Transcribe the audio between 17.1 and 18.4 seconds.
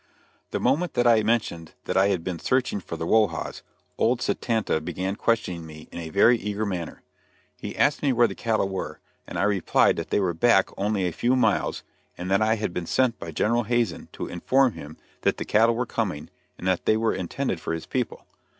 intended for his people.